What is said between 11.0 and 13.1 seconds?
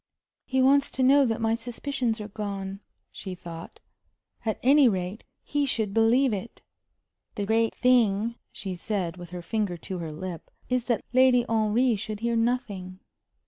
Lady Henry should hear nothing."